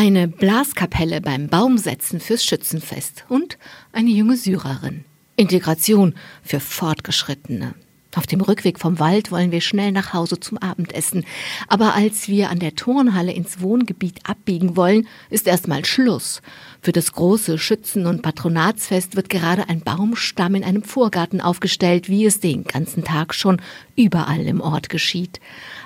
[0.00, 3.58] Eine Blaskapelle beim Baumsetzen fürs Schützenfest und
[3.90, 5.04] eine junge Syrerin.
[5.34, 7.74] Integration für Fortgeschrittene.
[8.18, 11.24] Auf dem Rückweg vom Wald wollen wir schnell nach Hause zum Abendessen.
[11.68, 16.42] Aber als wir an der Turnhalle ins Wohngebiet abbiegen wollen, ist erstmal Schluss.
[16.82, 22.26] Für das große Schützen- und Patronatsfest wird gerade ein Baumstamm in einem Vorgarten aufgestellt, wie
[22.26, 23.62] es den ganzen Tag schon
[23.94, 25.38] überall im Ort geschieht.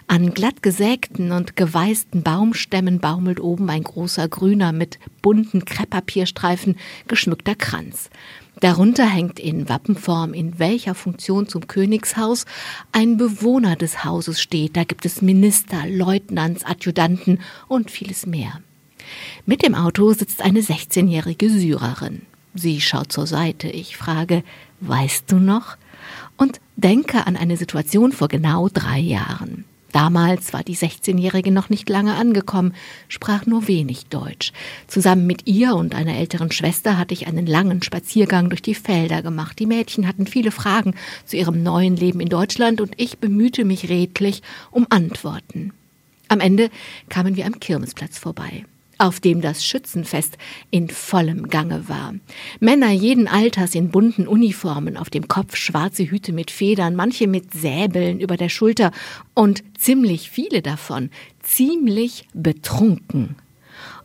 [0.07, 6.78] An glatt gesägten und geweißten Baumstämmen baumelt oben ein großer grüner mit bunten Krepppapierstreifen
[7.09, 8.09] geschmückter Kranz.
[8.62, 12.47] Darunter hängt in Wappenform, in welcher Funktion zum Königshaus
[12.93, 14.77] ein Bewohner des Hauses steht.
[14.77, 18.61] Da gibt es Minister, Leutnants, Adjutanten und vieles mehr.
[19.47, 22.23] Mit dem Auto sitzt eine 16-jährige Syrerin.
[22.55, 23.67] Sie schaut zur Seite.
[23.67, 24.45] Ich frage,
[24.79, 25.77] weißt du noch?
[26.37, 29.65] Und denke an eine Situation vor genau drei Jahren.
[29.92, 32.74] Damals war die 16-Jährige noch nicht lange angekommen,
[33.09, 34.52] sprach nur wenig Deutsch.
[34.88, 39.22] Zusammen mit ihr und einer älteren Schwester hatte ich einen langen Spaziergang durch die Felder
[39.22, 39.58] gemacht.
[39.58, 40.94] Die Mädchen hatten viele Fragen
[41.27, 45.72] zu ihrem neuen Leben in Deutschland und ich bemühte mich redlich um Antworten.
[46.28, 46.70] Am Ende
[47.11, 48.64] kamen wir am Kirmesplatz vorbei
[48.98, 50.39] auf dem das Schützenfest
[50.71, 52.15] in vollem Gange war.
[52.61, 57.53] Männer jeden Alters in bunten Uniformen, auf dem Kopf schwarze Hüte mit Federn, manche mit
[57.53, 58.93] Säbeln über der Schulter
[59.35, 61.11] und ziemlich viele davon
[61.43, 63.37] ziemlich betrunken.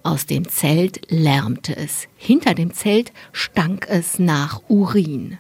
[0.04, 5.38] Aus dem Zelt lärmte es, hinter dem Zelt stank es nach Urin.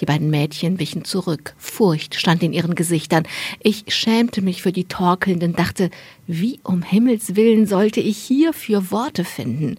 [0.00, 1.54] Die beiden Mädchen wichen zurück.
[1.58, 3.24] Furcht stand in ihren Gesichtern.
[3.60, 5.90] Ich schämte mich für die Torkelnden, dachte,
[6.26, 9.76] wie um Himmels willen sollte ich hierfür Worte finden,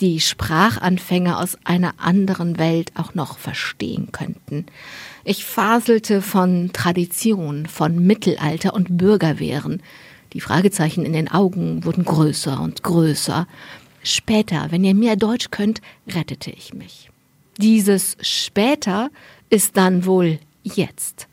[0.00, 4.66] die Sprachanfänger aus einer anderen Welt auch noch verstehen könnten.
[5.24, 9.82] Ich faselte von Tradition, von Mittelalter und Bürgerwehren.
[10.32, 13.46] Die Fragezeichen in den Augen wurden größer und größer.
[14.02, 17.10] Später, wenn ihr mehr Deutsch könnt, rettete ich mich.
[17.58, 19.10] Dieses später
[19.50, 21.28] ist dann wohl jetzt.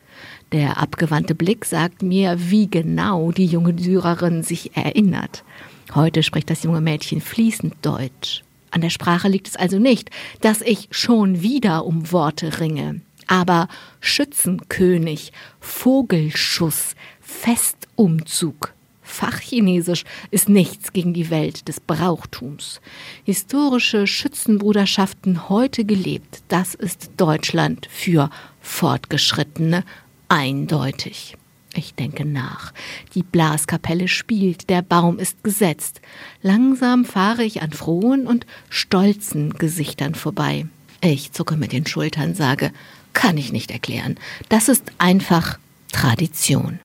[0.51, 5.43] Der abgewandte Blick sagt mir, wie genau die junge Syrerin sich erinnert.
[5.95, 8.43] Heute spricht das junge Mädchen fließend Deutsch.
[8.69, 10.09] An der Sprache liegt es also nicht,
[10.41, 13.01] dass ich schon wieder um Worte ringe.
[13.27, 13.67] Aber
[13.99, 18.73] Schützenkönig, Vogelschuss, Festumzug,
[19.13, 22.81] Fachchinesisch ist nichts gegen die Welt des Brauchtums.
[23.23, 29.83] Historische Schützenbruderschaften heute gelebt, das ist Deutschland für Fortgeschrittene
[30.29, 31.37] eindeutig.
[31.75, 32.73] Ich denke nach.
[33.13, 36.01] Die Blaskapelle spielt, der Baum ist gesetzt.
[36.41, 40.65] Langsam fahre ich an frohen und stolzen Gesichtern vorbei.
[41.01, 42.71] Ich zucke mit den Schultern, sage,
[43.13, 44.17] kann ich nicht erklären.
[44.49, 45.59] Das ist einfach
[45.91, 46.79] Tradition.